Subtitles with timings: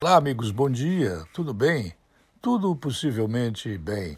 [0.00, 1.24] Olá, amigos, bom dia.
[1.34, 1.92] Tudo bem?
[2.40, 4.16] Tudo possivelmente bem.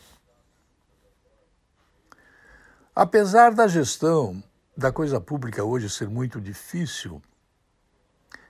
[2.94, 4.42] Apesar da gestão
[4.76, 7.22] da coisa pública hoje ser muito difícil,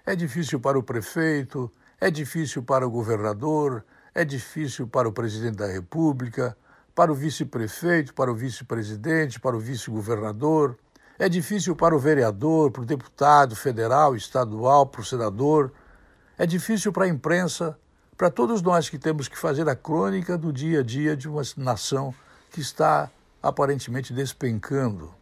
[0.05, 1.71] é difícil para o prefeito,
[2.01, 6.57] é difícil para o governador, é difícil para o presidente da República,
[6.97, 10.77] para o vice-prefeito, para o vice-presidente, para o vice-governador,
[11.17, 15.73] é difícil para o vereador, para o deputado federal, estadual, para o senador
[16.41, 17.79] é difícil para a imprensa,
[18.17, 21.43] para todos nós que temos que fazer a crônica do dia a dia de uma
[21.55, 22.15] nação
[22.51, 23.11] que está
[23.43, 25.15] aparentemente despencando,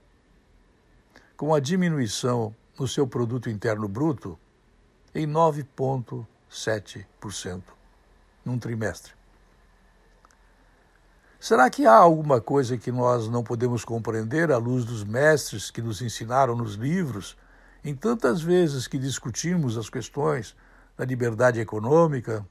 [1.37, 4.39] com a diminuição no seu produto interno bruto
[5.13, 7.63] em 9,7%
[8.45, 9.13] num trimestre.
[11.41, 15.83] Será que há alguma coisa que nós não podemos compreender à luz dos mestres que
[15.83, 17.37] nos ensinaram nos livros,
[17.85, 20.55] em tantas vezes que discutimos as questões
[20.99, 22.45] da liberdade econômica,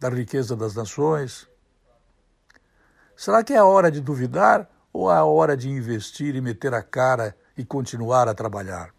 [0.00, 1.46] da riqueza das nações?
[3.14, 6.72] Será que é a hora de duvidar ou é a hora de investir e meter
[6.72, 8.94] a cara e continuar a trabalhar?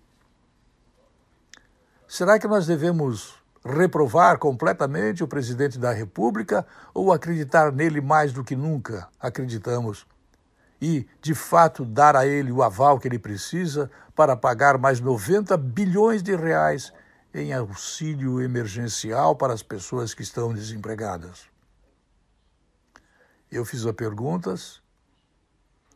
[2.08, 8.44] Será que nós devemos reprovar completamente o presidente da República ou acreditar nele mais do
[8.44, 10.06] que nunca acreditamos?
[10.82, 15.58] E, de fato, dar a ele o aval que ele precisa para pagar mais 90
[15.58, 16.94] bilhões de reais
[17.34, 21.48] em auxílio emergencial para as pessoas que estão desempregadas.
[23.52, 24.82] Eu fiz as perguntas,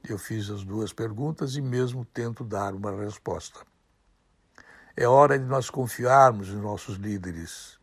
[0.07, 3.61] eu fiz as duas perguntas e mesmo tento dar uma resposta.
[4.95, 7.79] É hora de nós confiarmos em nossos líderes.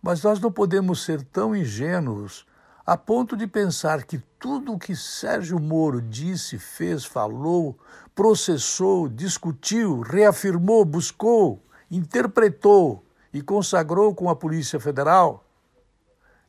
[0.00, 2.46] Mas nós não podemos ser tão ingênuos
[2.86, 7.78] a ponto de pensar que tudo o que Sérgio Moro disse, fez, falou,
[8.14, 11.62] processou, discutiu, reafirmou, buscou,
[11.94, 15.44] interpretou e consagrou com a Polícia Federal,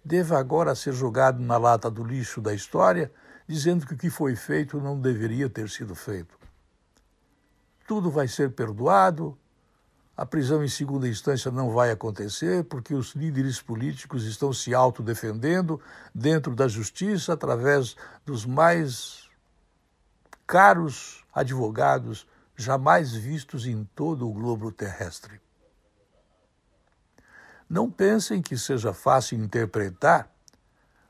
[0.04, 3.12] deva agora ser jogado na lata do lixo da história,
[3.48, 6.38] dizendo que o que foi feito não deveria ter sido feito.
[7.88, 9.38] Tudo vai ser perdoado,
[10.18, 15.82] a prisão em segunda instância não vai acontecer, porque os líderes políticos estão se autodefendendo
[16.14, 19.30] dentro da justiça através dos mais
[20.48, 25.42] caros advogados jamais vistos em todo o globo terrestre.
[27.70, 30.32] Não pensem que seja fácil interpretar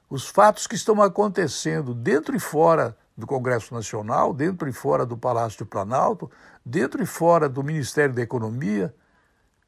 [0.09, 5.17] os fatos que estão acontecendo dentro e fora do Congresso Nacional, dentro e fora do
[5.17, 6.29] Palácio do Planalto,
[6.65, 8.93] dentro e fora do Ministério da Economia,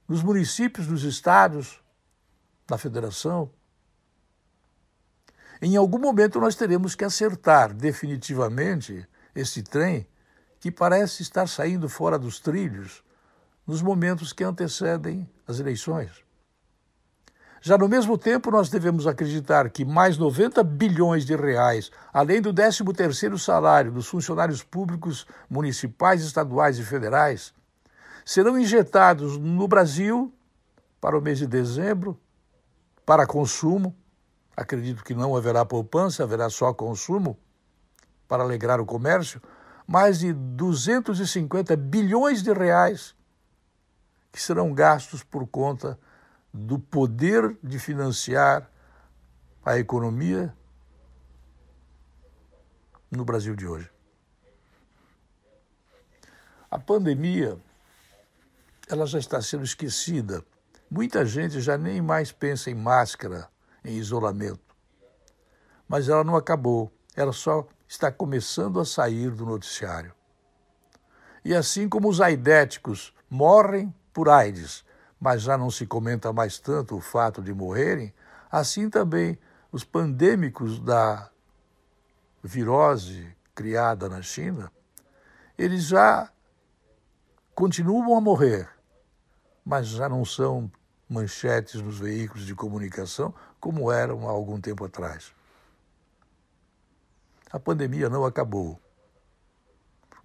[0.08, 1.82] nos municípios, nos estados,
[2.70, 3.50] na federação.
[5.62, 10.08] Em algum momento nós teremos que acertar definitivamente esse trem
[10.68, 13.02] que parece estar saindo fora dos trilhos
[13.66, 16.12] nos momentos que antecedem as eleições.
[17.62, 22.54] Já no mesmo tempo, nós devemos acreditar que mais 90 bilhões de reais, além do
[22.54, 27.54] 13º salário dos funcionários públicos municipais, estaduais e federais,
[28.26, 30.34] serão injetados no Brasil
[31.00, 32.20] para o mês de dezembro,
[33.06, 33.96] para consumo.
[34.54, 37.40] Acredito que não haverá poupança, haverá só consumo
[38.28, 39.42] para alegrar o comércio,
[39.88, 43.16] mais de 250 bilhões de reais
[44.32, 45.98] que serão gastos por conta
[46.54, 48.70] do poder de financiar
[49.66, 50.54] a economia
[53.10, 53.90] no Brasil de hoje.
[56.70, 57.58] A pandemia
[58.90, 60.44] ela já está sendo esquecida.
[60.90, 63.50] Muita gente já nem mais pensa em máscara,
[63.84, 64.76] em isolamento.
[65.88, 66.92] Mas ela não acabou.
[67.18, 70.14] Ela só está começando a sair do noticiário.
[71.44, 74.86] E assim como os aidéticos morrem por AIDS,
[75.20, 78.14] mas já não se comenta mais tanto o fato de morrerem,
[78.52, 79.38] assim também
[79.72, 81.30] os pandêmicos da
[82.44, 84.72] virose criada na China,
[85.58, 86.32] eles já
[87.56, 88.70] continuam a morrer,
[89.66, 90.72] mas já não são
[91.10, 95.36] manchetes nos veículos de comunicação como eram há algum tempo atrás.
[97.50, 98.80] A pandemia não acabou.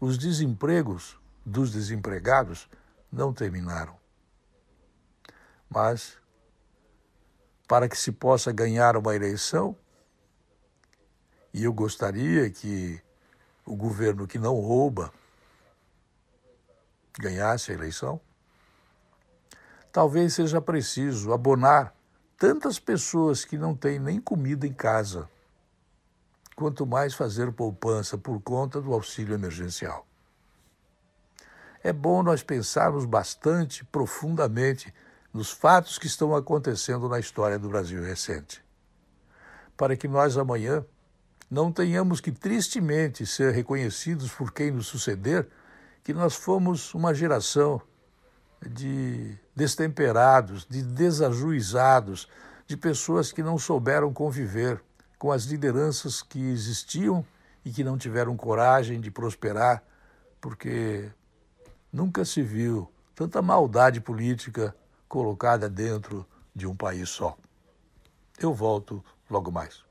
[0.01, 2.69] Os desempregos dos desempregados
[3.11, 3.97] não terminaram.
[5.69, 6.19] Mas,
[7.69, 9.77] para que se possa ganhar uma eleição,
[11.55, 13.01] e eu gostaria que
[13.65, 15.13] o governo que não rouba
[17.19, 18.21] ganhasse a eleição,
[19.93, 21.95] talvez seja preciso abonar
[22.37, 25.29] tantas pessoas que não têm nem comida em casa
[26.55, 30.07] quanto mais fazer poupança por conta do auxílio emergencial.
[31.83, 34.95] É bom nós pensarmos bastante, profundamente,
[35.33, 38.63] nos fatos que estão acontecendo na história do Brasil recente.
[39.77, 40.85] Para que nós amanhã
[41.51, 45.49] não tenhamos que tristemente ser reconhecidos por quem nos suceder
[46.05, 47.81] que nós fomos uma geração
[48.65, 52.29] de destemperados, de desajuizados,
[52.67, 54.83] de pessoas que não souberam conviver
[55.23, 57.25] com as lideranças que existiam
[57.65, 59.81] e que não tiveram coragem de prosperar,
[60.41, 61.13] porque
[61.93, 64.75] nunca se viu tanta maldade política
[65.07, 67.39] colocada dentro de um país só.
[68.37, 69.85] Eu volto logo mais.